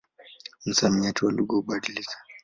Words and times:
Msamiati 0.65 1.25
wa 1.25 1.31
lugha 1.31 1.55
hubadilika. 1.57 2.15